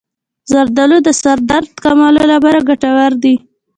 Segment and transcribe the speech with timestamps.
[0.51, 3.35] زردآلو د سر درد کمولو لپاره ګټور دي.